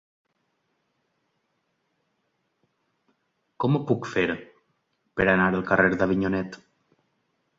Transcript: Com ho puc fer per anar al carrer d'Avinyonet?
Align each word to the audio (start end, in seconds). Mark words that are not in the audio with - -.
Com 3.65 3.77
ho 3.77 3.83
puc 3.91 4.09
fer 4.13 4.25
per 5.21 5.27
anar 5.27 5.47
al 5.51 5.65
carrer 5.73 5.91
d'Avinyonet? 6.01 6.61